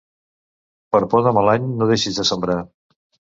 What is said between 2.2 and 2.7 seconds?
de sembrar.